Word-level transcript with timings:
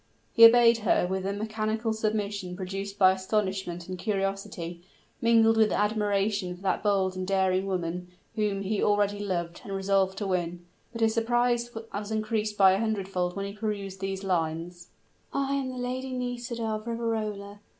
He 0.33 0.43
obeyed 0.45 0.79
her 0.79 1.05
with 1.07 1.25
the 1.25 1.33
mechanical 1.33 1.93
submission 1.93 2.55
produced 2.57 2.97
by 2.97 3.11
astonishment 3.11 3.87
and 3.87 3.99
curiosity, 3.99 4.81
mingled 5.21 5.57
with 5.57 5.71
admiration 5.71 6.55
for 6.55 6.63
that 6.63 6.81
bold 6.81 7.15
and 7.15 7.27
daring 7.27 7.67
woman, 7.67 8.07
whom 8.33 8.63
he 8.63 8.81
already 8.81 9.19
loved 9.19 9.61
and 9.63 9.75
resolved 9.75 10.17
to 10.17 10.25
win: 10.25 10.65
but 10.91 11.01
his 11.01 11.13
surprise 11.13 11.69
was 11.93 12.09
increased 12.11 12.59
a 12.59 12.79
hundred 12.79 13.07
fold, 13.09 13.35
when 13.35 13.45
he 13.45 13.53
perused 13.53 13.99
these 13.99 14.23
lines: 14.23 14.87
"I 15.33 15.53
am 15.53 15.69
the 15.69 15.77
Lady 15.77 16.13
Nisida 16.13 16.63
of 16.63 16.87
Riverola. 16.87 17.59